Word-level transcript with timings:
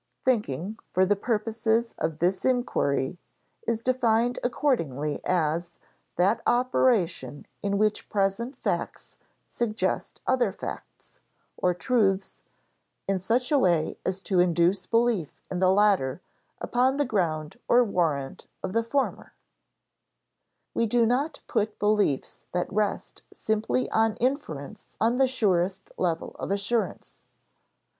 Thinking, 0.25 0.79
for 0.91 1.05
the 1.05 1.15
purposes 1.15 1.93
of 1.99 2.17
this 2.17 2.43
inquiry, 2.43 3.19
is 3.67 3.83
defined 3.83 4.39
accordingly 4.43 5.21
as 5.23 5.77
_that 6.17 6.41
operation 6.47 7.45
in 7.61 7.77
which 7.77 8.09
present 8.09 8.55
facts 8.55 9.17
suggest 9.47 10.19
other 10.25 10.51
facts 10.51 11.19
(or 11.55 11.75
truths) 11.75 12.41
in 13.07 13.19
such 13.19 13.51
a 13.51 13.59
way 13.59 13.99
as 14.03 14.23
to 14.23 14.39
induce 14.39 14.87
belief 14.87 15.39
in 15.51 15.59
the 15.59 15.69
latter 15.69 16.19
upon 16.59 16.97
the 16.97 17.05
ground 17.05 17.59
or 17.67 17.83
warrant 17.83 18.47
of 18.63 18.73
the 18.73 18.81
former_. 18.81 19.29
We 20.73 20.87
do 20.87 21.05
not 21.05 21.41
put 21.45 21.77
beliefs 21.77 22.45
that 22.53 22.73
rest 22.73 23.21
simply 23.31 23.87
on 23.91 24.15
inference 24.17 24.95
on 24.99 25.17
the 25.17 25.27
surest 25.27 25.91
level 25.95 26.35
of 26.39 26.49
assurance. 26.49 27.19